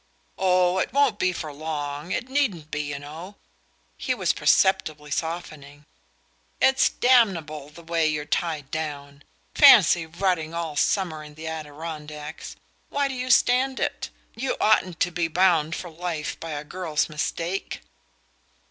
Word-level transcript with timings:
"Oh, 0.39 0.79
it 0.79 0.91
won't 0.93 1.19
be 1.19 1.31
for 1.31 1.53
long 1.53 2.11
it 2.11 2.27
needn't 2.27 2.71
be, 2.71 2.81
you 2.81 2.97
know." 2.97 3.35
He 3.97 4.15
was 4.15 4.33
perceptibly 4.33 5.11
softening. 5.11 5.85
"It's 6.59 6.89
damnable, 6.89 7.69
the 7.69 7.83
way 7.83 8.07
you're 8.07 8.25
tied 8.25 8.71
down. 8.71 9.21
Fancy 9.53 10.07
rotting 10.07 10.55
all 10.55 10.75
summer 10.75 11.23
in 11.23 11.35
the 11.35 11.45
Adirondacks! 11.45 12.55
Why 12.89 13.09
do 13.09 13.13
you 13.13 13.29
stand 13.29 13.79
it? 13.79 14.09
You 14.35 14.55
oughtn't 14.59 14.99
to 15.01 15.11
be 15.11 15.27
bound 15.27 15.75
for 15.75 15.91
life 15.91 16.39
by 16.39 16.49
a 16.53 16.63
girl's 16.63 17.07
mistake." 17.07 17.81